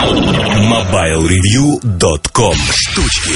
MobileReview.com 0.00 2.56
Штучки 2.72 3.34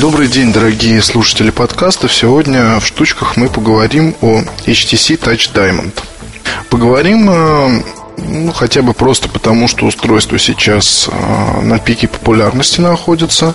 Добрый 0.00 0.26
день, 0.26 0.52
дорогие 0.52 1.00
слушатели 1.00 1.50
подкаста. 1.50 2.08
Сегодня 2.08 2.80
в 2.80 2.86
штучках 2.86 3.36
мы 3.36 3.48
поговорим 3.48 4.16
о 4.20 4.40
HTC 4.66 5.20
Touch 5.20 5.54
Diamond. 5.54 5.92
Поговорим 6.68 7.30
э, 7.30 7.82
ну, 8.16 8.52
хотя 8.52 8.82
бы 8.82 8.92
просто 8.92 9.28
потому, 9.28 9.68
что 9.68 9.86
устройство 9.86 10.36
сейчас 10.36 11.08
э, 11.12 11.60
на 11.60 11.78
пике 11.78 12.08
популярности 12.08 12.80
находится. 12.80 13.54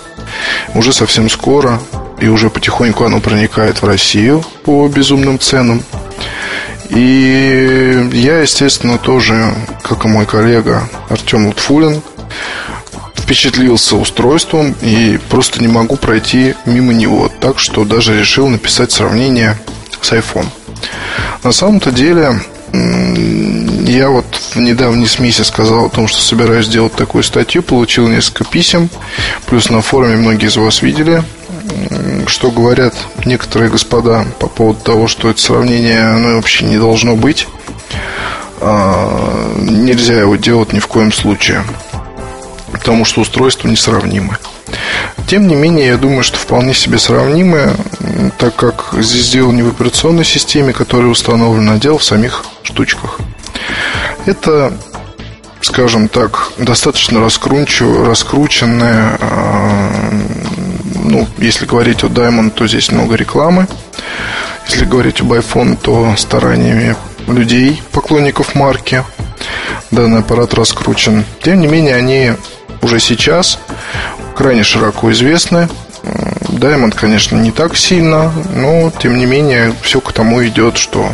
Уже 0.74 0.94
совсем 0.94 1.28
скоро 1.28 1.78
и 2.22 2.28
уже 2.28 2.48
потихоньку 2.48 3.04
оно 3.04 3.20
проникает 3.20 3.82
в 3.82 3.86
Россию 3.86 4.42
по 4.64 4.88
безумным 4.88 5.38
ценам. 5.38 5.82
И 6.88 8.08
я, 8.12 8.40
естественно, 8.40 8.98
тоже, 8.98 9.54
как 9.82 10.04
и 10.04 10.08
мой 10.08 10.26
коллега 10.26 10.88
Артем 11.08 11.46
Лутфулин, 11.46 12.02
впечатлился 13.24 13.96
устройством 13.96 14.76
и 14.82 15.18
просто 15.30 15.60
не 15.60 15.68
могу 15.68 15.96
пройти 15.96 16.54
мимо 16.66 16.92
него. 16.92 17.30
Так 17.40 17.58
что 17.58 17.84
даже 17.84 18.18
решил 18.18 18.48
написать 18.48 18.92
сравнение 18.92 19.56
с 20.02 20.12
iPhone. 20.12 20.46
На 21.42 21.52
самом-то 21.52 21.90
деле, 21.90 22.38
я 22.72 24.10
вот 24.10 24.26
в 24.54 24.56
недавней 24.56 25.06
смеси 25.06 25.40
сказал 25.42 25.86
о 25.86 25.88
том, 25.88 26.06
что 26.06 26.20
собираюсь 26.20 26.66
сделать 26.66 26.92
такую 26.92 27.24
статью, 27.24 27.62
получил 27.62 28.08
несколько 28.08 28.44
писем, 28.44 28.90
плюс 29.46 29.70
на 29.70 29.80
форуме 29.80 30.16
многие 30.16 30.48
из 30.48 30.56
вас 30.56 30.82
видели, 30.82 31.22
что 32.26 32.50
говорят 32.50 32.94
некоторые 33.24 33.70
господа 33.70 34.26
по 34.38 34.48
поводу 34.48 34.80
того, 34.80 35.08
что 35.08 35.30
это 35.30 35.40
сравнение, 35.40 36.04
оно 36.04 36.36
вообще 36.36 36.66
не 36.66 36.76
должно 36.76 37.16
быть. 37.16 37.48
А, 38.60 39.54
нельзя 39.60 40.20
его 40.20 40.36
делать 40.36 40.72
ни 40.72 40.78
в 40.78 40.86
коем 40.88 41.12
случае, 41.12 41.64
потому 42.84 43.06
что 43.06 43.22
устройства 43.22 43.66
несравнимы. 43.66 44.36
Тем 45.26 45.48
не 45.48 45.54
менее, 45.54 45.86
я 45.86 45.96
думаю, 45.96 46.22
что 46.22 46.36
вполне 46.36 46.74
себе 46.74 46.98
сравнимы, 46.98 47.74
так 48.36 48.54
как 48.56 48.90
здесь 48.98 49.30
дело 49.30 49.52
не 49.52 49.62
в 49.62 49.68
операционной 49.68 50.26
системе, 50.26 50.74
которая 50.74 51.08
установлена, 51.08 51.72
а 51.72 51.78
дело 51.78 51.96
в 51.96 52.04
самих 52.04 52.44
штучках. 52.62 53.20
Это, 54.26 54.74
скажем 55.62 56.08
так, 56.08 56.52
достаточно 56.58 57.22
раскрученная, 57.22 59.16
а, 59.18 59.90
ну, 61.04 61.26
если 61.38 61.64
говорить 61.64 62.04
о 62.04 62.08
Diamond, 62.08 62.50
то 62.50 62.66
здесь 62.66 62.92
много 62.92 63.14
рекламы. 63.14 63.66
Если 64.68 64.84
говорить 64.84 65.22
об 65.22 65.32
iPhone, 65.32 65.78
то 65.80 66.14
стараниями 66.18 66.96
людей, 67.28 67.82
поклонников 67.92 68.54
марки, 68.54 69.02
данный 69.94 70.20
аппарат 70.20 70.54
раскручен. 70.54 71.24
Тем 71.42 71.60
не 71.60 71.66
менее, 71.66 71.94
они 71.94 72.32
уже 72.82 73.00
сейчас 73.00 73.58
крайне 74.36 74.62
широко 74.62 75.10
известны. 75.12 75.68
Diamond, 76.02 76.94
конечно, 76.94 77.36
не 77.36 77.50
так 77.50 77.76
сильно, 77.76 78.30
но 78.54 78.92
тем 79.00 79.16
не 79.16 79.26
менее 79.26 79.74
все 79.82 80.00
к 80.00 80.12
тому 80.12 80.44
идет, 80.46 80.76
что 80.76 81.10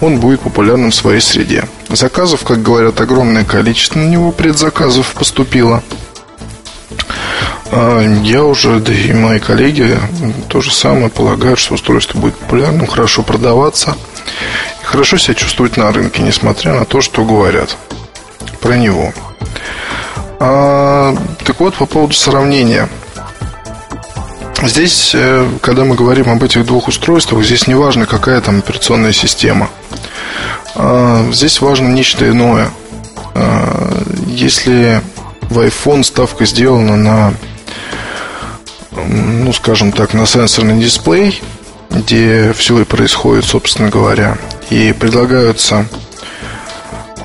он 0.00 0.18
будет 0.18 0.40
популярным 0.40 0.90
в 0.90 0.94
своей 0.94 1.20
среде. 1.20 1.64
Заказов, 1.88 2.42
как 2.42 2.62
говорят, 2.62 3.00
огромное 3.00 3.44
количество 3.44 4.00
на 4.00 4.08
него 4.08 4.32
предзаказов 4.32 5.14
поступило. 5.14 5.82
А, 7.70 8.00
я 8.22 8.44
уже, 8.44 8.80
да 8.80 8.92
и 8.92 9.12
мои 9.12 9.38
коллеги 9.38 9.98
то 10.48 10.60
же 10.60 10.72
самое 10.72 11.08
полагают, 11.08 11.58
что 11.58 11.74
устройство 11.74 12.18
будет 12.18 12.36
популярным, 12.36 12.86
хорошо 12.86 13.22
продаваться 13.22 13.96
и 14.82 14.84
хорошо 14.84 15.16
себя 15.16 15.34
чувствовать 15.34 15.76
на 15.76 15.92
рынке, 15.92 16.22
несмотря 16.22 16.74
на 16.74 16.84
то, 16.84 17.00
что 17.00 17.24
говорят 17.24 17.76
про 18.56 18.76
него. 18.76 19.12
А, 20.38 21.16
так 21.44 21.60
вот, 21.60 21.74
по 21.74 21.86
поводу 21.86 22.14
сравнения. 22.14 22.88
Здесь, 24.62 25.12
э, 25.14 25.48
когда 25.60 25.84
мы 25.84 25.94
говорим 25.94 26.30
об 26.30 26.42
этих 26.42 26.64
двух 26.64 26.88
устройствах, 26.88 27.44
здесь 27.44 27.66
не 27.66 27.74
важно, 27.74 28.06
какая 28.06 28.40
там 28.40 28.58
операционная 28.58 29.12
система. 29.12 29.68
А, 30.74 31.30
здесь 31.30 31.60
важно 31.60 31.88
нечто 31.88 32.28
иное. 32.28 32.70
А, 33.34 34.02
если 34.26 35.02
в 35.42 35.58
iPhone 35.60 36.02
ставка 36.02 36.46
сделана 36.46 36.96
на, 36.96 37.34
ну, 38.92 39.52
скажем 39.52 39.92
так, 39.92 40.14
на 40.14 40.26
сенсорный 40.26 40.80
дисплей, 40.80 41.40
где 41.90 42.52
все 42.52 42.80
и 42.80 42.84
происходит, 42.84 43.44
собственно 43.44 43.88
говоря, 43.88 44.36
и 44.70 44.92
предлагаются 44.92 45.86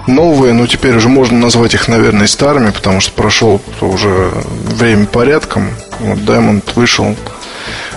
новые, 0.08 0.54
но 0.54 0.68
теперь 0.68 0.96
уже 0.96 1.10
можно 1.10 1.38
назвать 1.38 1.74
их, 1.74 1.88
наверное, 1.88 2.28
старыми, 2.28 2.72
потому 2.72 3.00
что 3.00 3.12
прошел 3.14 3.62
уже 3.82 4.32
время 4.66 5.06
порядком. 5.06 5.70
Вот 6.00 6.20
Diamond 6.20 6.64
вышел, 6.76 7.16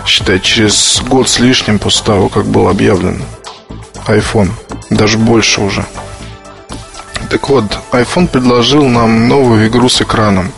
считай, 0.07 0.41
через 0.41 1.01
год 1.09 1.29
с 1.29 1.39
лишним 1.39 1.79
после 1.79 2.05
того, 2.05 2.29
как 2.29 2.47
был 2.47 2.69
объявлен 2.69 3.23
iPhone. 4.07 4.51
Даже 4.91 5.19
больше 5.19 5.61
уже. 5.61 5.85
Так 7.31 7.49
вот, 7.49 7.65
iPhone 7.93 8.29
предложил 8.29 8.87
нам 8.87 9.29
новую 9.29 9.67
игру 9.69 9.89
с 9.89 10.03
экраном. 10.03 10.53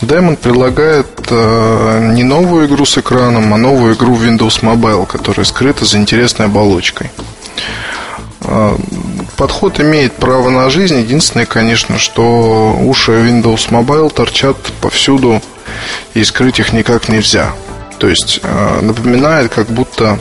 Diamond 0.00 0.36
предлагает 0.36 1.06
э, 1.30 2.10
не 2.12 2.24
новую 2.24 2.66
игру 2.66 2.84
с 2.84 2.98
экраном, 2.98 3.54
а 3.54 3.56
новую 3.56 3.94
игру 3.94 4.16
Windows 4.16 4.60
Mobile, 4.62 5.06
которая 5.06 5.44
скрыта 5.44 5.84
за 5.84 5.98
интересной 5.98 6.46
оболочкой. 6.46 7.10
Подход 9.36 9.80
имеет 9.80 10.12
право 10.12 10.50
на 10.50 10.70
жизнь. 10.70 10.98
Единственное, 10.98 11.46
конечно, 11.46 11.98
что 11.98 12.76
уши 12.80 13.12
Windows 13.12 13.70
Mobile 13.70 14.12
торчат 14.12 14.56
повсюду, 14.80 15.42
и 16.14 16.24
скрыть 16.24 16.60
их 16.60 16.72
никак 16.72 17.08
нельзя. 17.08 17.52
То 17.98 18.08
есть 18.08 18.40
э, 18.42 18.80
напоминает, 18.82 19.52
как 19.52 19.68
будто 19.68 20.18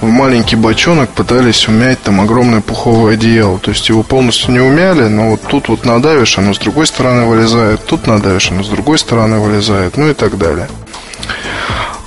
в 0.00 0.06
маленький 0.06 0.56
бочонок 0.56 1.10
пытались 1.10 1.68
умять 1.68 2.02
там 2.02 2.20
огромное 2.20 2.60
пуховое 2.60 3.14
одеяло. 3.14 3.58
То 3.58 3.70
есть 3.70 3.88
его 3.88 4.02
полностью 4.02 4.52
не 4.52 4.60
умяли, 4.60 5.08
но 5.08 5.30
вот 5.30 5.42
тут 5.42 5.68
вот 5.68 5.84
надавишь, 5.84 6.38
оно 6.38 6.54
с 6.54 6.58
другой 6.58 6.86
стороны 6.86 7.26
вылезает, 7.26 7.84
тут 7.86 8.06
надавишь, 8.06 8.50
оно 8.50 8.62
с 8.62 8.68
другой 8.68 8.98
стороны 8.98 9.38
вылезает, 9.38 9.96
ну 9.96 10.10
и 10.10 10.14
так 10.14 10.38
далее. 10.38 10.68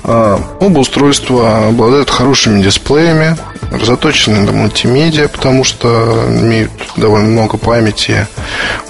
А, 0.07 0.39
оба 0.59 0.79
устройства 0.79 1.69
обладают 1.69 2.11
хорошими 2.11 2.61
дисплеями, 2.61 3.35
заточены 3.83 4.41
на 4.41 4.51
мультимедиа, 4.51 5.27
потому 5.27 5.63
что 5.63 6.27
имеют 6.29 6.71
довольно 6.95 7.29
много 7.29 7.57
памяти, 7.57 8.27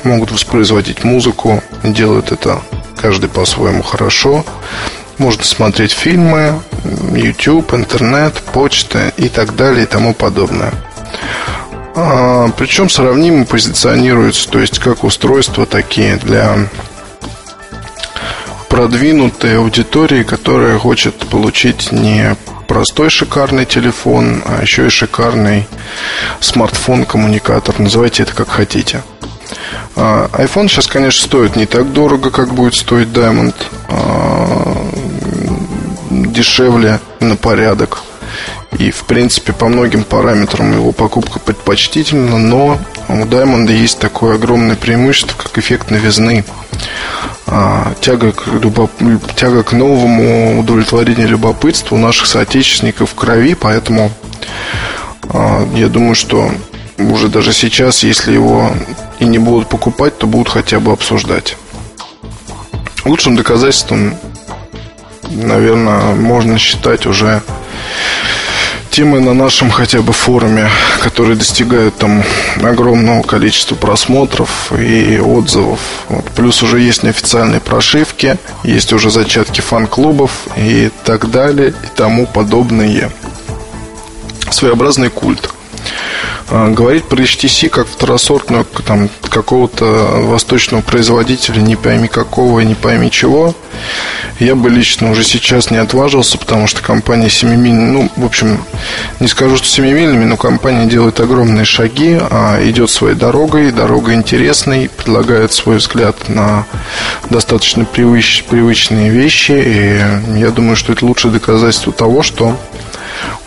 могут 0.03 0.31
воспроизводить 0.31 1.05
музыку, 1.05 1.63
делают 1.83 2.33
это 2.33 2.59
каждый 2.97 3.29
по-своему 3.29 3.81
хорошо. 3.81 4.43
Можно 5.17 5.45
смотреть 5.45 5.93
фильмы, 5.93 6.59
YouTube, 7.13 7.73
интернет, 7.73 8.33
почта 8.51 9.13
и 9.15 9.29
так 9.29 9.55
далее 9.55 9.83
и 9.83 9.87
тому 9.87 10.13
подобное. 10.13 10.73
А, 11.95 12.49
причем 12.57 12.89
сравнимо 12.89 13.45
позиционируются, 13.45 14.49
то 14.49 14.59
есть 14.59 14.79
как 14.79 15.05
устройства 15.05 15.65
такие 15.65 16.17
для 16.17 16.67
продвинутой 18.75 19.57
аудитории, 19.57 20.23
которая 20.23 20.77
хочет 20.77 21.15
получить 21.29 21.93
не 21.93 22.35
простой 22.67 23.09
шикарный 23.09 23.63
телефон, 23.63 24.43
а 24.45 24.61
еще 24.61 24.87
и 24.87 24.89
шикарный 24.89 25.65
смартфон-коммуникатор. 26.41 27.79
Называйте 27.79 28.23
это 28.23 28.33
как 28.33 28.49
хотите. 28.49 29.01
А, 29.95 30.27
iPhone 30.33 30.67
сейчас, 30.67 30.87
конечно, 30.87 31.25
стоит 31.25 31.55
не 31.55 31.65
так 31.65 31.93
дорого, 31.93 32.31
как 32.31 32.53
будет 32.53 32.75
стоить 32.75 33.07
Diamond. 33.07 33.55
А, 33.87 34.75
дешевле 36.09 36.99
на 37.21 37.37
порядок. 37.37 38.03
И, 38.77 38.91
в 38.91 39.05
принципе, 39.05 39.53
по 39.53 39.69
многим 39.69 40.03
параметрам 40.03 40.69
его 40.73 40.91
покупка 40.91 41.39
предпочтительна, 41.39 42.37
но 42.37 42.77
у 43.07 43.13
Diamond 43.13 43.71
есть 43.71 43.99
такое 43.99 44.35
огромное 44.35 44.75
преимущество, 44.75 45.33
как 45.41 45.57
эффект 45.57 45.91
новизны. 45.91 46.43
А, 47.47 47.93
тяга 48.01 48.31
к, 48.31 48.47
любоп... 48.47 48.91
тяга 49.35 49.63
к 49.63 49.73
новому 49.73 50.59
удовлетворению 50.59 51.29
любопытства 51.29 51.95
у 51.95 51.99
наших 51.99 52.25
соотечественников 52.25 53.11
в 53.11 53.15
крови, 53.15 53.53
поэтому 53.53 54.11
а, 55.29 55.67
я 55.75 55.87
думаю, 55.87 56.15
что 56.15 56.51
уже 56.97 57.27
даже 57.27 57.53
сейчас, 57.53 58.03
если 58.03 58.33
его 58.33 58.71
и 59.19 59.25
не 59.25 59.37
будут 59.37 59.69
покупать, 59.69 60.17
то 60.17 60.27
будут 60.27 60.49
хотя 60.49 60.79
бы 60.79 60.91
обсуждать. 60.91 61.57
Лучшим 63.03 63.35
доказательством, 63.35 64.15
наверное, 65.29 66.15
можно 66.15 66.57
считать 66.57 67.05
уже 67.05 67.43
темы 68.95 69.19
на 69.19 69.33
нашем 69.33 69.71
хотя 69.71 70.01
бы 70.01 70.13
форуме, 70.13 70.69
которые 71.01 71.35
достигают 71.35 71.97
там 71.97 72.23
огромного 72.63 73.23
количества 73.23 73.75
просмотров 73.75 74.71
и 74.71 75.19
отзывов. 75.19 75.79
Вот. 76.07 76.23
Плюс 76.31 76.63
уже 76.63 76.79
есть 76.79 77.03
неофициальные 77.03 77.59
прошивки, 77.59 78.37
есть 78.63 78.93
уже 78.93 79.09
зачатки 79.09 79.59
фан-клубов 79.59 80.31
и 80.55 80.89
так 81.03 81.29
далее 81.29 81.71
и 81.71 81.97
тому 81.97 82.25
подобное. 82.25 83.11
Своеобразный 84.49 85.09
культ. 85.09 85.49
А, 86.47 86.69
говорить 86.69 87.05
про 87.05 87.23
HTC 87.23 87.69
как 87.69 87.87
второсортного 87.87 88.65
там, 88.85 89.09
какого-то 89.29 89.85
восточного 89.85 90.81
производителя, 90.81 91.59
не 91.59 91.75
пойми 91.75 92.07
какого 92.07 92.59
и 92.59 92.65
не 92.65 92.75
пойми 92.75 93.09
чего, 93.09 93.55
я 94.39 94.55
бы 94.55 94.69
лично 94.69 95.09
уже 95.09 95.23
сейчас 95.23 95.71
не 95.71 95.77
отважился, 95.77 96.37
потому 96.37 96.67
что 96.67 96.83
компания 96.83 97.29
семимильная, 97.29 97.91
ну, 97.91 98.11
в 98.15 98.25
общем, 98.25 98.63
не 99.19 99.27
скажу, 99.27 99.57
что 99.57 99.65
семимильными, 99.65 100.25
но 100.25 100.37
компания 100.37 100.85
делает 100.85 101.19
огромные 101.19 101.65
шаги, 101.65 102.19
а 102.21 102.59
идет 102.63 102.91
своей 102.91 103.15
дорогой, 103.15 103.71
дорога 103.71 104.13
интересной, 104.13 104.89
предлагает 104.89 105.51
свой 105.51 105.77
взгляд 105.77 106.29
на 106.29 106.65
достаточно 107.29 107.85
привыч, 107.85 108.45
привычные 108.47 109.09
вещи, 109.09 109.51
и 109.53 110.39
я 110.39 110.51
думаю, 110.51 110.75
что 110.75 110.93
это 110.93 111.05
лучшее 111.05 111.31
доказательство 111.31 111.91
того, 111.91 112.21
что 112.21 112.55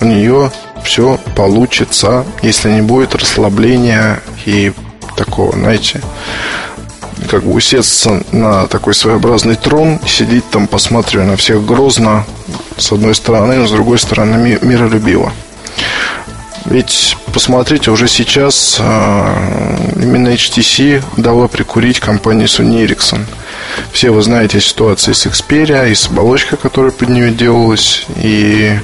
у 0.01 0.05
нее 0.05 0.51
все 0.85 1.19
получится, 1.37 2.25
если 2.43 2.71
не 2.71 2.83
будет 2.83 3.15
расслабления 3.15 4.21
и 4.47 4.73
такого, 5.17 5.53
знаете, 5.53 6.01
как 7.29 7.43
бы 7.45 7.53
усесться 7.53 8.23
на 8.33 8.67
такой 8.67 8.95
своеобразный 8.95 9.57
трон 9.57 10.01
сидеть 10.07 10.49
там, 10.51 10.67
посматривая 10.67 11.27
на 11.27 11.37
всех 11.37 11.65
грозно, 11.65 12.25
с 12.77 12.93
одной 12.93 13.15
стороны, 13.15 13.57
но 13.57 13.67
с 13.67 13.73
другой 13.73 13.99
стороны 13.99 14.59
миролюбиво. 14.63 15.33
Ведь 16.65 17.17
посмотрите, 17.33 17.91
уже 17.91 18.09
сейчас 18.09 18.77
э, 18.79 19.93
именно 19.97 20.29
HTC 20.29 21.03
дала 21.17 21.49
прикурить 21.49 21.99
компании 21.99 22.47
Sony 22.47 22.87
Ericsson. 22.87 23.25
Все 23.91 24.11
вы 24.11 24.21
знаете 24.23 24.61
ситуацию 24.61 25.15
с 25.15 25.27
Xperia 25.27 25.91
и 25.91 25.95
с 25.95 26.09
оболочкой, 26.09 26.59
которая 26.59 26.91
под 26.93 27.09
нее 27.09 27.31
делалась, 27.31 28.05
и 28.17 28.79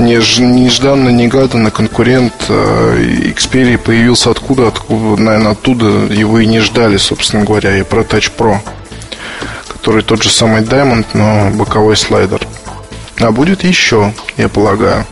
нежданно, 0.00 1.08
негаданно 1.08 1.70
конкурент 1.70 2.32
э, 2.48 3.32
Xperia 3.36 3.78
появился 3.78 4.30
откуда, 4.30 4.68
откуда, 4.68 5.20
наверное, 5.20 5.52
оттуда 5.52 5.86
его 6.12 6.38
и 6.38 6.46
не 6.46 6.60
ждали, 6.60 6.96
собственно 6.96 7.44
говоря, 7.44 7.76
и 7.76 7.82
про 7.82 8.02
Touch 8.02 8.32
Pro, 8.36 8.58
который 9.68 10.02
тот 10.02 10.22
же 10.22 10.30
самый 10.30 10.62
Diamond, 10.62 11.06
но 11.14 11.50
боковой 11.50 11.96
слайдер. 11.96 12.46
А 13.20 13.30
будет 13.30 13.64
еще, 13.64 14.12
я 14.36 14.48
полагаю. 14.48 15.06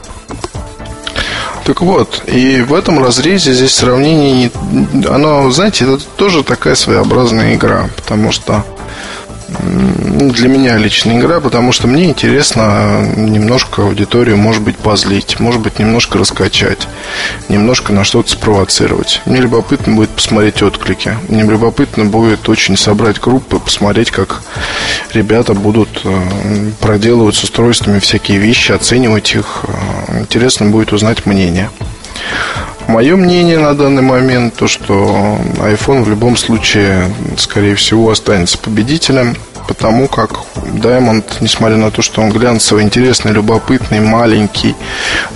Так 1.65 1.83
вот, 1.83 2.23
и 2.27 2.63
в 2.63 2.75
этом 2.75 2.99
разрезе 3.03 3.53
здесь 3.53 3.75
сравнение, 3.75 4.51
оно, 5.09 5.51
знаете, 5.51 5.85
это 5.85 6.03
тоже 6.17 6.43
такая 6.43 6.75
своеобразная 6.75 7.55
игра, 7.55 7.89
потому 7.97 8.33
что 8.33 8.65
для 9.59 10.49
меня 10.49 10.77
личная 10.77 11.19
игра, 11.19 11.41
потому 11.41 11.73
что 11.73 11.87
мне 11.87 12.05
интересно 12.05 13.03
немножко 13.17 13.83
аудиторию, 13.83 14.37
может 14.37 14.63
быть, 14.63 14.77
позлить, 14.77 15.41
может 15.41 15.61
быть, 15.61 15.79
немножко 15.79 16.19
раскачать, 16.19 16.89
немножко 17.49 17.93
на 17.93 18.05
что-то 18.05 18.31
спровоцировать. 18.31 19.23
Мне 19.27 19.41
любопытно 19.41 19.95
будет 19.95 20.11
посмотреть 20.11 20.63
отклики. 20.63 21.17
Мне 21.29 21.43
любопытно 21.43 22.05
будет 22.05 22.49
очень 22.49 22.77
собрать 22.77 23.21
группы, 23.21 23.59
посмотреть, 23.59 24.11
как 24.11 24.43
ребята 25.13 25.55
будут 25.55 26.01
э, 26.05 26.71
проделывать 26.81 27.35
с 27.35 27.45
устройствами 27.45 27.99
всякие 27.99 28.39
вещи, 28.39 28.73
оценивать 28.73 29.35
их. 29.35 29.65
Э, 30.09 30.21
интересно 30.21 30.67
будет 30.67 30.93
узнать 30.93 31.27
мнение. 31.27 31.71
Мое 32.91 33.15
мнение 33.15 33.61
на 33.61 33.73
данный 33.75 34.03
момент 34.03 34.55
то, 34.57 34.67
что 34.67 35.39
iPhone 35.59 36.03
в 36.03 36.11
любом 36.11 36.37
случае, 36.37 37.09
скорее 37.37 37.77
всего, 37.77 38.11
останется 38.11 38.59
победителем, 38.59 39.37
потому 39.69 40.09
как 40.09 40.33
Diamond, 40.57 41.25
несмотря 41.39 41.77
на 41.77 41.93
то, 41.93 42.03
что 42.03 42.21
он 42.21 42.31
глянцевый, 42.31 42.83
интересный, 42.83 43.31
любопытный, 43.31 44.01
маленький, 44.01 44.75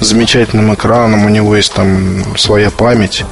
с 0.01 0.07
замечательным 0.07 0.75
экраном, 0.75 1.27
у 1.27 1.29
него 1.29 1.55
есть 1.55 1.73
там 1.73 2.25
своя 2.37 2.73
память, 2.73 3.25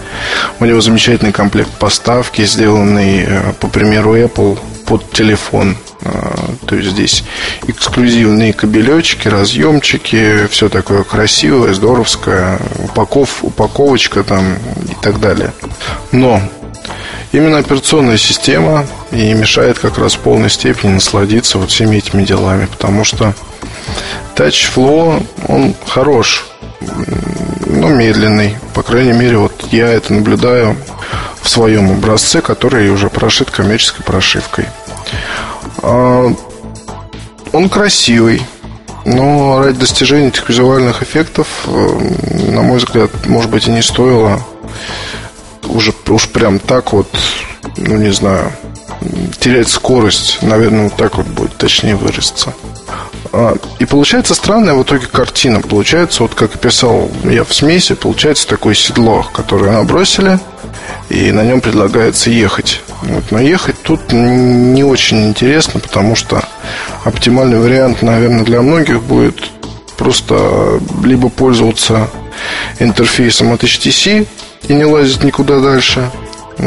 у 0.60 0.66
него 0.66 0.80
замечательный 0.80 1.32
комплект 1.32 1.72
поставки, 1.72 2.44
сделанный 2.44 3.24
э, 3.26 3.52
по 3.58 3.66
примеру 3.66 4.16
Apple 4.16 4.56
под 4.86 5.10
телефон. 5.10 5.76
А, 6.04 6.54
то 6.66 6.76
есть 6.76 6.90
здесь 6.90 7.24
эксклюзивные 7.66 8.52
кабелечки, 8.52 9.28
разъемчики, 9.28 10.46
все 10.48 10.68
такое 10.68 11.04
красивое, 11.04 11.74
здоровское, 11.74 12.58
упаков, 12.78 13.44
упаковочка 13.44 14.22
там 14.22 14.54
и 14.90 14.94
так 15.00 15.20
далее. 15.20 15.52
Но 16.10 16.40
именно 17.32 17.58
операционная 17.58 18.18
система 18.18 18.86
и 19.10 19.32
мешает 19.34 19.78
как 19.78 19.98
раз 19.98 20.14
в 20.14 20.20
полной 20.20 20.50
степени 20.50 20.94
насладиться 20.94 21.58
вот 21.58 21.70
всеми 21.70 21.96
этими 21.96 22.24
делами, 22.24 22.66
потому 22.66 23.04
что 23.04 23.34
Touch 24.34 24.72
Flow, 24.74 25.24
он 25.46 25.74
хорош, 25.86 26.46
но 27.66 27.88
медленный. 27.88 28.56
По 28.74 28.82
крайней 28.82 29.12
мере, 29.12 29.36
вот 29.36 29.52
я 29.70 29.88
это 29.88 30.12
наблюдаю 30.12 30.76
в 31.42 31.48
своем 31.48 31.90
образце, 31.90 32.40
который 32.40 32.88
уже 32.90 33.08
прошит 33.10 33.50
коммерческой 33.50 34.04
прошивкой. 34.04 34.66
А, 35.82 36.32
он 37.52 37.68
красивый, 37.68 38.42
но 39.04 39.62
ради 39.62 39.78
достижения 39.78 40.28
этих 40.28 40.48
визуальных 40.48 41.02
эффектов, 41.02 41.48
э, 41.66 42.50
на 42.50 42.62
мой 42.62 42.78
взгляд, 42.78 43.10
может 43.26 43.50
быть, 43.50 43.66
и 43.66 43.70
не 43.70 43.82
стоило 43.82 44.42
уже 45.64 45.92
уж 46.08 46.28
прям 46.28 46.58
так 46.58 46.92
вот, 46.92 47.08
ну 47.76 47.96
не 47.96 48.12
знаю, 48.12 48.52
терять 49.40 49.68
скорость, 49.68 50.38
наверное, 50.42 50.84
вот 50.84 50.94
так 50.94 51.16
вот 51.16 51.26
будет 51.26 51.56
точнее 51.56 51.96
выразиться. 51.96 52.54
А, 53.32 53.56
и 53.78 53.84
получается 53.84 54.34
странная 54.34 54.74
в 54.74 54.82
итоге 54.82 55.06
картина. 55.06 55.60
Получается, 55.60 56.22
вот 56.22 56.34
как 56.34 56.58
писал 56.58 57.10
я 57.24 57.44
в 57.44 57.54
смеси, 57.54 57.94
получается 57.94 58.46
такое 58.46 58.74
седло, 58.74 59.26
которое 59.32 59.72
набросили, 59.72 60.38
и 61.08 61.32
на 61.32 61.42
нем 61.42 61.60
предлагается 61.60 62.30
ехать. 62.30 62.82
Вот, 63.02 63.24
но 63.30 63.40
ехать 63.40 63.76
тут 63.82 64.12
не 64.12 64.84
очень 64.84 65.28
интересно, 65.28 65.80
потому 65.80 66.14
что 66.14 66.42
оптимальный 67.04 67.58
вариант, 67.58 68.02
наверное, 68.02 68.44
для 68.44 68.62
многих 68.62 69.02
будет 69.02 69.50
просто 69.96 70.80
либо 71.04 71.28
пользоваться 71.28 72.08
интерфейсом 72.78 73.52
от 73.52 73.64
HTC 73.64 74.26
и 74.68 74.72
не 74.72 74.84
лазить 74.84 75.24
никуда 75.24 75.60
дальше, 75.60 76.10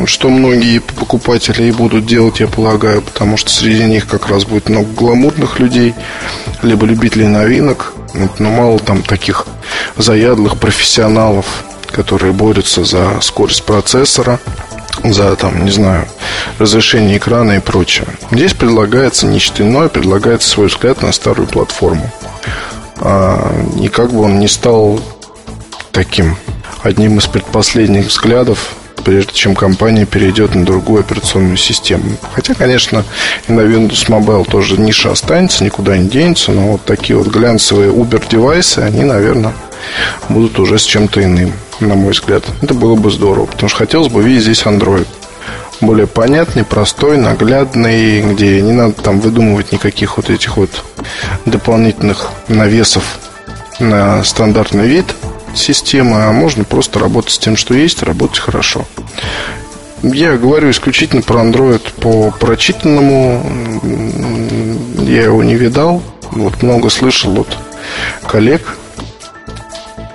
что 0.06 0.30
многие 0.30 0.80
покупатели 0.80 1.64
и 1.64 1.72
будут 1.72 2.06
делать, 2.06 2.40
я 2.40 2.48
полагаю, 2.48 3.02
потому 3.02 3.38
что 3.38 3.50
среди 3.50 3.86
них 3.86 4.08
как 4.08 4.28
раз 4.28 4.44
будет 4.44 4.70
много 4.70 4.92
гламурных 4.92 5.60
людей, 5.60 5.94
либо 6.62 6.86
любителей 6.86 7.28
новинок, 7.28 7.94
но 8.40 8.50
мало 8.50 8.80
там 8.80 9.02
таких 9.04 9.46
заядлых 9.98 10.58
профессионалов, 10.58 11.46
которые 11.92 12.34
борются 12.34 12.84
за 12.84 13.22
скорость 13.22 13.64
процессора, 13.64 14.40
за, 15.04 15.36
там, 15.36 15.66
не 15.66 15.72
знаю, 15.72 16.08
разрешение 16.60 17.18
экрана 17.18 17.54
и 17.54 17.60
прочее. 17.60 18.08
Здесь 18.32 18.54
предлагается 18.54 19.28
нечто 19.28 19.64
иное, 19.64 19.90
предлагается 19.90 20.50
свой 20.50 20.68
взгляд 20.68 21.02
на 21.02 21.12
старую 21.12 21.48
платформу. 21.48 22.10
А, 22.98 23.52
и 23.80 23.88
как 23.88 24.12
бы 24.12 24.22
он 24.22 24.40
не 24.40 24.48
стал 24.48 25.00
таким 25.92 26.38
одним 26.84 27.18
из 27.18 27.25
предпоследних 27.25 28.08
взглядов 28.08 28.75
прежде 29.06 29.34
чем 29.34 29.56
компания 29.56 30.06
перейдет 30.06 30.56
на 30.56 30.66
другую 30.66 31.02
операционную 31.02 31.58
систему. 31.58 32.18
Хотя, 32.34 32.56
конечно, 32.56 33.06
и 33.48 33.52
на 33.52 33.62
Windows 33.62 34.10
Mobile 34.10 34.50
тоже 34.50 34.82
ниша 34.82 35.12
останется, 35.12 35.64
никуда 35.64 35.96
не 35.96 36.10
денется, 36.10 36.52
но 36.52 36.72
вот 36.72 36.86
такие 36.86 37.16
вот 37.16 37.28
глянцевые 37.28 37.92
Uber-девайсы, 37.92 38.80
они, 38.80 39.04
наверное, 39.04 39.54
будут 40.28 40.58
уже 40.58 40.80
с 40.80 40.84
чем-то 40.84 41.24
иным, 41.24 41.54
на 41.79 41.96
мой 41.96 42.12
взгляд. 42.12 42.44
Это 42.62 42.74
было 42.74 42.96
бы 42.96 43.12
здорово, 43.12 43.46
потому 43.46 43.70
что 43.70 43.79
хотелось 43.79 44.12
бы 44.12 44.22
видеть 44.22 44.44
здесь 44.44 44.63
Android. 44.63 45.08
Более 45.82 46.08
понятный, 46.08 46.63
простой, 46.63 47.17
наглядный, 47.17 48.22
где 48.22 48.62
не 48.62 48.72
надо 48.72 48.94
там 48.94 49.20
выдумывать 49.20 49.72
никаких 49.72 50.17
вот 50.17 50.29
этих 50.29 50.58
вот 50.58 50.70
дополнительных 51.46 52.32
навесов 52.48 53.20
на 53.79 54.24
стандартный 54.24 54.88
вид– 54.88 55.05
системы, 55.55 56.25
а 56.25 56.32
можно 56.32 56.63
просто 56.63 57.00
работать 57.00 57.32
с 57.32 57.39
тем, 57.39 57.58
что 57.58 57.74
есть, 57.74 58.03
работать 58.03 58.39
хорошо. 58.39 58.86
Я 60.03 60.38
говорю 60.38 60.70
исключительно 60.70 61.22
про 61.22 61.41
Android 61.41 61.82
по 62.00 62.32
прочитанному. 62.32 63.44
Я 65.00 65.24
его 65.24 65.44
не 65.44 65.55
видал. 65.55 66.03
Вот 66.32 66.62
много 66.62 66.89
слышал 66.89 67.39
от 67.39 67.48
коллег. 68.27 68.77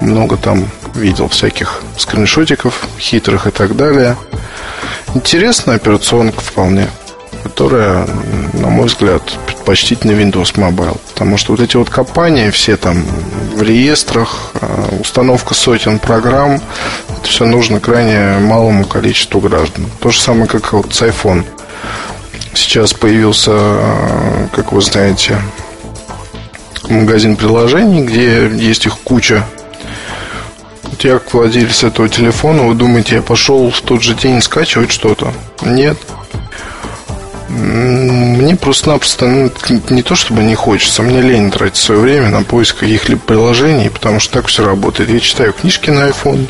Много 0.00 0.36
там 0.36 0.68
видел 0.94 1.28
всяких 1.28 1.82
скриншотиков 1.96 2.88
хитрых 2.98 3.46
и 3.46 3.50
так 3.50 3.76
далее. 3.76 4.16
Интересная 5.14 5.76
операционка 5.76 6.40
вполне 6.40 6.88
которая, 7.42 8.06
на 8.54 8.68
мой 8.68 8.86
взгляд, 8.86 9.22
предпочтительна 9.46 10.12
Windows 10.12 10.54
Mobile. 10.54 10.98
Потому 11.12 11.36
что 11.36 11.52
вот 11.52 11.60
эти 11.60 11.76
вот 11.76 11.90
компании, 11.90 12.50
все 12.50 12.76
там 12.76 13.02
в 13.54 13.62
реестрах, 13.62 14.52
а, 14.60 14.88
установка 15.00 15.54
сотен 15.54 15.98
программ, 15.98 16.60
это 17.08 17.28
все 17.28 17.46
нужно 17.46 17.80
крайне 17.80 18.38
малому 18.40 18.84
количеству 18.84 19.40
граждан. 19.40 19.86
То 20.00 20.10
же 20.10 20.20
самое, 20.20 20.46
как 20.46 20.72
вот 20.72 20.94
с 20.94 21.02
iPhone. 21.02 21.44
Сейчас 22.54 22.92
появился, 22.92 23.52
а, 23.54 24.48
как 24.52 24.72
вы 24.72 24.82
знаете, 24.82 25.40
магазин 26.88 27.36
приложений, 27.36 28.02
где 28.02 28.48
есть 28.48 28.86
их 28.86 28.98
куча 28.98 29.44
Вот 30.82 31.04
я, 31.04 31.18
как 31.18 31.32
владелец 31.34 31.84
этого 31.84 32.08
телефона, 32.08 32.62
вы 32.62 32.74
думаете, 32.74 33.16
я 33.16 33.22
пошел 33.22 33.70
в 33.70 33.80
тот 33.82 34.02
же 34.02 34.14
день 34.14 34.40
скачивать 34.40 34.90
что-то? 34.90 35.32
Нет. 35.62 35.98
Мне 37.48 38.56
просто-напросто 38.56 39.26
ну, 39.26 39.50
не 39.90 40.02
то 40.02 40.14
чтобы 40.14 40.42
не 40.42 40.54
хочется, 40.54 41.02
мне 41.02 41.20
лень 41.20 41.50
тратить 41.50 41.76
свое 41.76 42.00
время 42.00 42.30
на 42.30 42.44
поиск 42.44 42.78
каких-либо 42.78 43.20
приложений, 43.20 43.90
потому 43.90 44.20
что 44.20 44.34
так 44.34 44.46
все 44.46 44.64
работает. 44.64 45.10
Я 45.10 45.20
читаю 45.20 45.52
книжки 45.52 45.90
на 45.90 46.08
iPhone, 46.08 46.46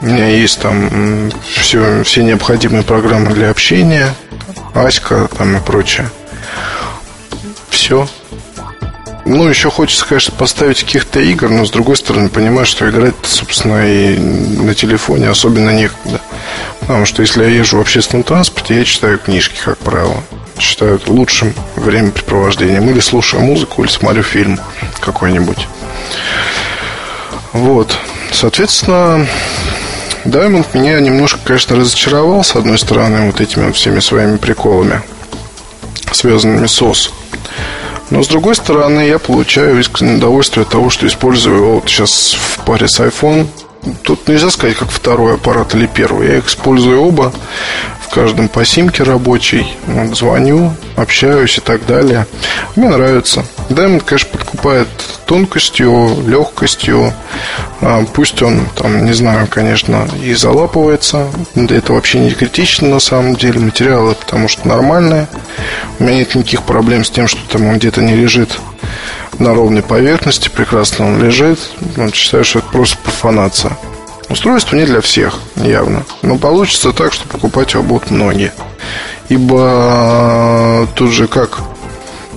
у 0.00 0.06
меня 0.06 0.28
есть 0.28 0.60
там 0.60 1.32
все, 1.42 2.04
все 2.04 2.22
необходимые 2.22 2.84
программы 2.84 3.32
для 3.32 3.50
общения, 3.50 4.14
Аська 4.72 5.28
там 5.36 5.56
и 5.56 5.60
прочее. 5.60 6.08
Все. 7.68 8.08
Ну, 9.28 9.46
еще 9.46 9.70
хочется, 9.70 10.06
конечно, 10.06 10.34
поставить 10.34 10.82
каких-то 10.82 11.20
игр, 11.20 11.50
но 11.50 11.66
с 11.66 11.70
другой 11.70 11.98
стороны, 11.98 12.30
понимаю, 12.30 12.64
что 12.64 12.88
играть, 12.88 13.14
собственно, 13.24 13.86
и 13.86 14.16
на 14.16 14.74
телефоне 14.74 15.28
особенно 15.28 15.68
некогда. 15.68 16.22
Потому 16.80 17.04
что 17.04 17.20
если 17.20 17.44
я 17.44 17.50
езжу 17.50 17.76
в 17.76 17.82
общественном 17.82 18.22
транспорте, 18.22 18.78
я 18.78 18.86
читаю 18.86 19.18
книжки, 19.18 19.60
как 19.62 19.76
правило. 19.76 20.24
Считаю 20.58 20.94
это 20.94 21.12
лучшим 21.12 21.52
времяпрепровождением. 21.76 22.88
Или 22.88 23.00
слушаю 23.00 23.42
музыку, 23.42 23.84
или 23.84 23.90
смотрю 23.90 24.22
фильм 24.22 24.58
какой-нибудь. 24.98 25.68
Вот. 27.52 27.98
Соответственно, 28.32 29.26
Diamond 30.24 30.68
меня 30.72 31.00
немножко, 31.00 31.38
конечно, 31.44 31.76
разочаровал, 31.76 32.42
с 32.44 32.56
одной 32.56 32.78
стороны, 32.78 33.26
вот 33.26 33.42
этими 33.42 33.66
вот 33.66 33.76
всеми 33.76 34.00
своими 34.00 34.38
приколами, 34.38 35.02
связанными 36.12 36.66
с 36.66 36.80
ОС. 36.80 37.12
Но 38.10 38.22
с 38.22 38.28
другой 38.28 38.54
стороны, 38.54 39.00
я 39.00 39.18
получаю 39.18 39.78
искреннее 39.80 40.16
удовольствие 40.16 40.62
от 40.62 40.70
того, 40.70 40.90
что 40.90 41.06
использую 41.06 41.74
вот 41.74 41.88
сейчас 41.88 42.34
в 42.34 42.64
паре 42.64 42.88
с 42.88 43.00
iPhone. 43.00 43.46
Тут 44.02 44.26
нельзя 44.28 44.50
сказать, 44.50 44.76
как 44.76 44.90
второй 44.90 45.34
аппарат 45.34 45.74
или 45.74 45.86
первый. 45.86 46.28
Я 46.28 46.38
их 46.38 46.48
использую 46.48 47.00
оба 47.00 47.32
в 48.00 48.14
каждом 48.14 48.48
по 48.48 48.64
симке 48.64 49.02
рабочий. 49.02 49.66
Звоню, 50.14 50.72
общаюсь 50.96 51.58
и 51.58 51.60
так 51.60 51.86
далее. 51.86 52.26
Мне 52.76 52.88
нравится. 52.88 53.44
Diamond, 53.68 54.02
конечно, 54.04 54.30
подкупает 54.30 54.88
тонкостью, 55.26 56.24
легкостью. 56.26 57.12
А, 57.80 58.04
пусть 58.14 58.42
он 58.42 58.66
там, 58.74 59.04
не 59.04 59.12
знаю, 59.12 59.46
конечно, 59.48 60.08
и 60.22 60.32
залапывается. 60.34 61.28
Это 61.54 61.92
вообще 61.92 62.18
не 62.20 62.30
критично 62.30 62.88
на 62.88 63.00
самом 63.00 63.36
деле. 63.36 63.60
Материалы 63.60 64.14
потому 64.14 64.48
что 64.48 64.66
нормальные. 64.66 65.28
У 65.98 66.04
меня 66.04 66.16
нет 66.16 66.34
никаких 66.34 66.62
проблем 66.62 67.04
с 67.04 67.10
тем, 67.10 67.28
что 67.28 67.40
там 67.48 67.66
он 67.66 67.78
где-то 67.78 68.00
не 68.00 68.14
лежит 68.14 68.58
на 69.38 69.54
ровной 69.54 69.82
поверхности. 69.82 70.48
Прекрасно 70.48 71.06
он 71.06 71.22
лежит. 71.22 71.58
Считаю, 72.14 72.44
что 72.44 72.60
это 72.60 72.68
просто 72.68 72.96
профанация. 72.98 73.76
Устройство 74.30 74.76
не 74.76 74.84
для 74.84 75.00
всех, 75.00 75.38
явно. 75.56 76.04
Но 76.22 76.38
получится 76.38 76.92
так, 76.92 77.12
что 77.12 77.28
покупать 77.28 77.74
его 77.74 77.82
будут 77.82 78.10
многие. 78.10 78.52
Ибо 79.28 80.86
тут 80.94 81.10
же 81.12 81.28
как 81.28 81.60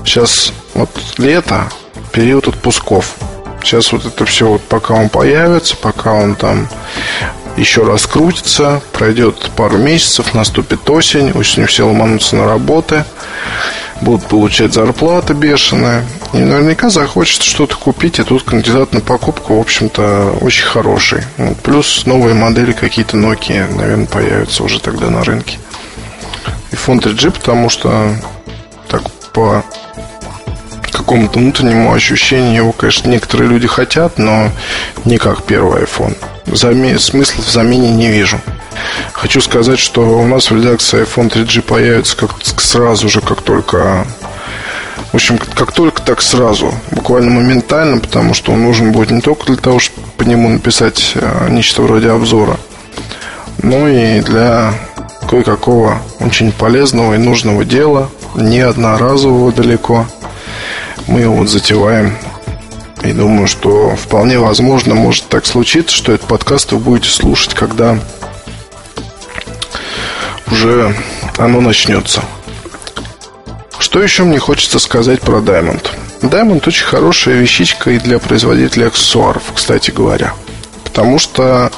сейчас 0.05 0.51
вот 0.73 0.89
лето, 1.17 1.69
период 2.11 2.47
отпусков. 2.47 3.15
Сейчас 3.63 3.91
вот 3.91 4.05
это 4.05 4.25
все, 4.25 4.47
вот 4.47 4.61
пока 4.63 4.93
он 4.93 5.09
появится, 5.09 5.75
пока 5.75 6.13
он 6.13 6.35
там 6.35 6.67
еще 7.57 7.83
раз 7.83 8.07
крутится, 8.07 8.81
пройдет 8.91 9.51
пару 9.55 9.77
месяцев, 9.77 10.33
наступит 10.33 10.89
осень, 10.89 11.31
осенью 11.31 11.67
все 11.67 11.85
ломанутся 11.85 12.35
на 12.35 12.45
работы, 12.45 13.03
будут 14.01 14.25
получать 14.27 14.73
зарплаты 14.73 15.33
бешеные, 15.33 16.05
и 16.33 16.37
наверняка 16.37 16.89
захочется 16.89 17.47
что-то 17.47 17.75
купить, 17.75 18.19
и 18.19 18.23
тут 18.23 18.43
кандидат 18.43 18.93
на 18.93 19.01
покупку, 19.01 19.57
в 19.57 19.59
общем-то, 19.59 20.37
очень 20.41 20.65
хороший. 20.65 21.23
Вот, 21.37 21.57
плюс 21.57 22.05
новые 22.05 22.33
модели 22.33 22.71
какие-то 22.71 23.17
Nokia, 23.17 23.73
наверное, 23.75 24.07
появятся 24.07 24.63
уже 24.63 24.79
тогда 24.79 25.09
на 25.09 25.23
рынке. 25.23 25.59
И 26.71 26.75
фонд 26.75 27.05
3G, 27.05 27.31
потому 27.31 27.69
что 27.69 28.15
так 28.87 29.03
по 29.33 29.63
какому-то 31.11 31.39
внутреннему 31.39 31.93
ощущению 31.93 32.55
его, 32.55 32.71
конечно, 32.71 33.09
некоторые 33.09 33.49
люди 33.49 33.67
хотят, 33.67 34.17
но 34.17 34.49
не 35.03 35.17
как 35.17 35.43
первый 35.43 35.83
iPhone. 35.83 36.15
Заме... 36.45 36.97
Смысла 36.99 37.41
в 37.41 37.49
замене 37.49 37.91
не 37.91 38.07
вижу. 38.07 38.39
Хочу 39.11 39.41
сказать, 39.41 39.77
что 39.77 40.03
у 40.19 40.25
нас 40.25 40.49
в 40.49 40.55
редакции 40.55 41.03
iPhone 41.03 41.29
3G 41.29 41.63
появится 41.63 42.15
как 42.15 42.31
сразу 42.61 43.09
же, 43.09 43.19
как 43.19 43.41
только 43.41 44.07
в 45.11 45.15
общем, 45.15 45.37
как 45.37 45.73
только, 45.73 46.01
так 46.01 46.21
сразу. 46.21 46.73
Буквально 46.91 47.31
моментально, 47.31 47.97
потому 47.97 48.33
что 48.33 48.53
он 48.53 48.63
нужен 48.63 48.93
будет 48.93 49.11
не 49.11 49.19
только 49.19 49.47
для 49.47 49.57
того, 49.57 49.79
чтобы 49.79 50.07
по 50.15 50.23
нему 50.23 50.47
написать 50.47 51.11
э, 51.15 51.47
нечто 51.49 51.81
вроде 51.81 52.11
обзора, 52.11 52.55
но 53.61 53.89
и 53.89 54.21
для 54.21 54.73
кое-какого 55.29 56.01
очень 56.21 56.53
полезного 56.53 57.15
и 57.15 57.17
нужного 57.17 57.65
дела, 57.65 58.09
не 58.35 58.61
одноразового 58.61 59.51
далеко. 59.51 60.05
Мы 61.08 61.22
его 61.22 61.36
вот 61.36 61.50
затеваем. 61.50 62.17
И 63.03 63.13
думаю, 63.13 63.48
что 63.48 63.96
вполне 63.96 64.38
возможно 64.38 64.93
может 64.93 65.27
так 65.27 65.46
случиться, 65.46 65.96
что 65.96 66.13
этот 66.13 66.27
подкаст 66.27 66.72
вы 66.72 66.77
будете 66.77 67.10
слушать, 67.10 67.55
когда 67.55 67.98
уже 70.51 70.96
оно 71.38 71.62
начнется. 71.62 72.22
Что 73.79 74.01
еще 74.01 74.24
мне 74.24 74.38
хочется 74.38 74.77
сказать 74.77 75.22
про 75.22 75.39
Diamond? 75.39 75.89
Diamond 76.22 76.67
очень 76.67 76.86
хорошая 76.86 77.36
вещичка 77.36 77.89
и 77.91 78.00
для 78.00 78.20
производителей 78.20 78.88
аксессуаров, 78.88 79.43
кстати 79.55 79.89
говоря. 79.89 80.34
Потому 80.84 81.17
что, 81.17 81.72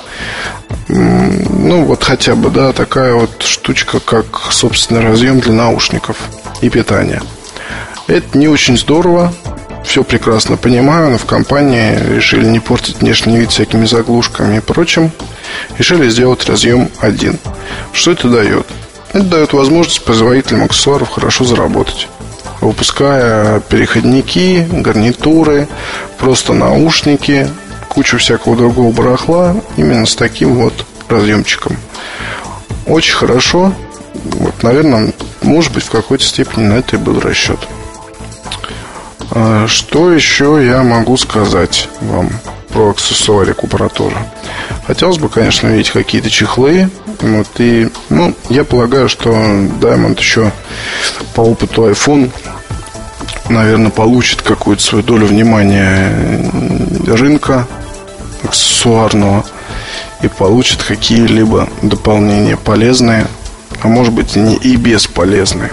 ну 0.90 1.86
вот 1.86 2.04
хотя 2.04 2.36
бы, 2.36 2.50
да, 2.50 2.74
такая 2.74 3.14
вот 3.14 3.44
штучка, 3.44 4.02
как 4.02 4.52
собственный 4.52 5.02
разъем 5.02 5.40
для 5.40 5.54
наушников 5.54 6.18
и 6.62 6.70
питания. 6.70 7.22
Это 8.08 8.38
не 8.38 8.48
очень 8.48 8.78
здорово, 8.78 9.34
все 9.84 10.04
прекрасно 10.04 10.58
понимаю, 10.58 11.12
но 11.12 11.18
в 11.18 11.26
компании 11.26 11.98
решили 12.16 12.46
не 12.46 12.60
портить 12.60 13.02
внешний 13.02 13.38
вид 13.38 13.52
всякими 13.52 13.86
заглушками 13.86 14.58
и 14.58 14.62
прочим. 14.62 15.12
Решили 15.78 16.10
сделать 16.10 16.46
разъем 16.46 16.90
один. 17.00 17.40
Что 17.92 18.12
это 18.12 18.30
дает? 18.30 18.66
Это 19.14 19.24
дает 19.24 19.54
возможность 19.54 20.04
производителям 20.04 20.64
аксессуаров 20.64 21.10
хорошо 21.10 21.46
заработать 21.46 22.08
выпуская 22.64 23.60
переходники, 23.60 24.68
гарнитуры, 24.72 25.68
просто 26.18 26.54
наушники, 26.54 27.50
кучу 27.90 28.18
всякого 28.18 28.56
другого 28.56 28.92
барахла 28.92 29.56
именно 29.78 30.06
с 30.06 30.16
таким 30.16 30.56
вот 30.56 30.86
разъемчиком. 31.10 31.78
Очень 32.88 33.16
хорошо. 33.16 33.74
Вот, 34.14 34.64
наверное, 34.64 35.14
может 35.42 35.74
быть, 35.74 35.84
в 35.84 35.90
какой-то 35.90 36.24
степени 36.24 36.64
на 36.64 36.74
это 36.74 36.96
и 36.96 37.00
был 37.00 37.20
расчет. 37.20 37.60
А 39.36 39.68
что 39.68 40.12
еще 40.12 40.64
я 40.64 40.84
могу 40.84 41.18
сказать 41.18 41.90
вам 42.02 42.30
про 42.70 42.92
аксессуарик 42.92 43.64
аппаратуры? 43.64 44.16
Хотелось 44.86 45.18
бы, 45.18 45.28
конечно, 45.28 45.68
видеть 45.68 45.90
какие-то 45.90 46.30
чехлы. 46.30 46.90
Вот, 47.20 47.48
и, 47.58 47.90
ну, 48.10 48.36
я 48.50 48.64
полагаю, 48.64 49.10
что 49.10 49.30
Diamond 49.30 50.20
еще 50.20 50.52
по 51.34 51.42
опыту 51.42 51.90
iPhone 51.90 52.32
наверное, 53.50 53.92
получит 53.92 54.42
какую-то 54.42 54.84
свою 54.84 55.04
долю 55.04 55.28
внимания 55.28 56.12
рынка 57.08 57.68
аксессуарного 58.44 59.46
и 60.22 60.28
получит 60.28 60.84
какие-либо 60.84 61.70
дополнения 61.82 62.58
полезные, 62.58 63.28
а 63.82 63.88
может 63.88 64.14
быть 64.14 64.36
и, 64.36 64.40
не, 64.40 64.56
и 64.56 64.76
бесполезные. 64.76 65.72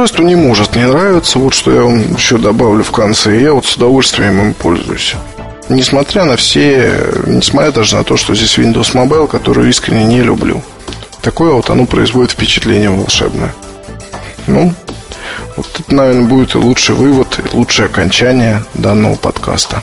Устройство 0.00 0.22
не 0.22 0.34
может 0.34 0.76
не 0.76 0.86
нравиться, 0.86 1.38
вот 1.38 1.52
что 1.52 1.72
я 1.72 1.82
вам 1.82 2.14
еще 2.14 2.38
добавлю 2.38 2.82
в 2.82 2.90
конце. 2.90 3.38
Я 3.38 3.52
вот 3.52 3.66
с 3.66 3.76
удовольствием 3.76 4.40
им 4.40 4.54
пользуюсь. 4.54 5.14
Несмотря 5.68 6.24
на 6.24 6.38
все, 6.38 7.04
несмотря 7.26 7.70
даже 7.70 7.96
на 7.96 8.04
то, 8.04 8.16
что 8.16 8.34
здесь 8.34 8.56
Windows 8.56 8.94
Mobile, 8.94 9.28
которую 9.28 9.68
искренне 9.68 10.04
не 10.04 10.22
люблю. 10.22 10.62
Такое 11.20 11.52
вот 11.52 11.68
оно 11.68 11.84
производит 11.84 12.30
впечатление 12.30 12.88
волшебное. 12.88 13.54
Ну, 14.46 14.72
вот 15.56 15.66
это, 15.78 15.94
наверное, 15.94 16.26
будет 16.26 16.54
лучший 16.54 16.94
вывод, 16.94 17.38
и 17.38 17.42
лучшее 17.54 17.84
окончание 17.84 18.64
данного 18.72 19.16
подкаста. 19.16 19.82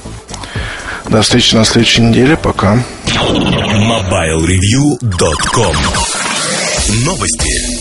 До 1.09 1.21
встречи 1.21 1.53
на 1.53 1.63
следующей 1.63 2.01
неделе. 2.01 2.37
Пока. 2.37 2.83
MobileReview.com 3.05 5.75
Новости. 7.05 7.76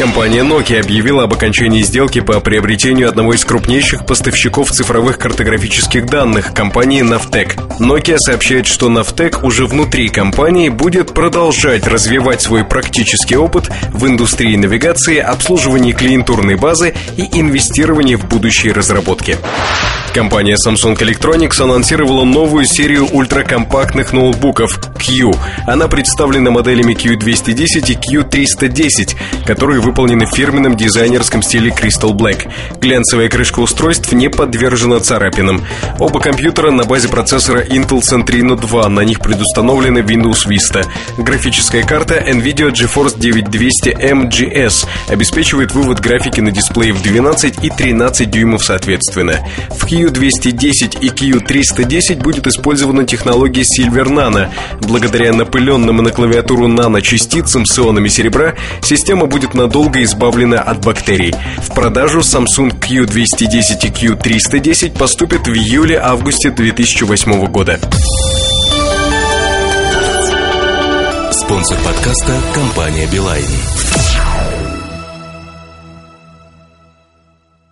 Компания 0.00 0.40
Nokia 0.40 0.80
объявила 0.80 1.24
об 1.24 1.34
окончании 1.34 1.82
сделки 1.82 2.22
по 2.22 2.40
приобретению 2.40 3.10
одного 3.10 3.34
из 3.34 3.44
крупнейших 3.44 4.06
поставщиков 4.06 4.70
цифровых 4.70 5.18
картографических 5.18 6.06
данных– 6.06 6.54
компании 6.54 7.02
Navtec. 7.02 7.78
Nokia 7.80 8.16
сообщает, 8.16 8.66
что 8.66 8.88
Navtec 8.88 9.44
уже 9.44 9.66
внутри 9.66 10.08
компании 10.08 10.70
будет 10.70 11.12
продолжать 11.12 11.86
развивать 11.86 12.40
свой 12.40 12.64
практический 12.64 13.36
опыт 13.36 13.68
в 13.92 14.06
индустрии 14.06 14.56
навигации, 14.56 15.18
обслуживании 15.18 15.92
клиентурной 15.92 16.56
базы 16.56 16.94
и 17.18 17.38
инвестировании 17.38 18.14
в 18.14 18.26
будущие 18.26 18.72
разработки. 18.72 19.36
Компания 20.14 20.56
Samsung 20.56 20.98
Electronics 20.98 21.62
анонсировала 21.62 22.24
новую 22.24 22.64
серию 22.64 23.06
ультракомпактных 23.06 24.12
ноутбуков 24.12 24.80
Q. 24.98 25.32
Она 25.68 25.86
представлена 25.86 26.50
моделями 26.50 26.94
Q210 26.94 27.92
и 27.92 28.16
Q310, 28.18 29.44
которые 29.46 29.80
выполнены 29.80 30.26
в 30.26 30.34
фирменном 30.34 30.76
дизайнерском 30.76 31.42
стиле 31.42 31.70
Crystal 31.70 32.10
Black. 32.10 32.50
Глянцевая 32.80 33.28
крышка 33.28 33.60
устройств 33.60 34.10
не 34.12 34.28
подвержена 34.28 34.98
царапинам. 34.98 35.64
Оба 36.00 36.18
компьютера 36.18 36.72
на 36.72 36.84
базе 36.84 37.08
процессора 37.08 37.62
Intel 37.62 38.00
Centrino 38.00 38.60
2, 38.60 38.88
на 38.88 39.00
них 39.02 39.20
предустановлена 39.20 40.00
Windows 40.00 40.48
Vista. 40.48 40.84
Графическая 41.18 41.84
карта 41.84 42.16
NVIDIA 42.16 42.72
GeForce 42.72 43.16
9200 43.16 43.90
MGS 43.90 44.88
обеспечивает 45.08 45.70
вывод 45.70 46.00
графики 46.00 46.40
на 46.40 46.50
дисплее 46.50 46.92
в 46.92 47.00
12 47.00 47.64
и 47.64 47.70
13 47.70 48.28
дюймов 48.28 48.64
соответственно. 48.64 49.46
В 49.70 49.86
Q 49.86 49.99
Q210 50.00 51.00
и 51.00 51.08
Q310 51.08 52.22
будет 52.22 52.46
использована 52.46 53.04
технология 53.04 53.62
Silver 53.62 54.06
Nano. 54.06 54.48
Благодаря 54.80 55.32
напыленным 55.34 55.98
на 55.98 56.10
клавиатуру 56.10 56.68
наночастицам 56.68 57.66
с 57.66 57.78
ионами 57.78 58.08
серебра, 58.08 58.54
система 58.82 59.26
будет 59.26 59.52
надолго 59.52 60.02
избавлена 60.02 60.60
от 60.60 60.82
бактерий. 60.82 61.34
В 61.58 61.74
продажу 61.74 62.20
Samsung 62.20 62.78
Q210 62.78 63.86
и 63.86 64.08
Q310 64.08 64.98
поступят 64.98 65.46
в 65.46 65.52
июле-августе 65.52 66.50
2008 66.50 67.46
года. 67.48 67.78
Спонсор 71.32 71.78
подкаста– 71.84 72.40
компания 72.54 73.06
«Билайн». 73.12 73.44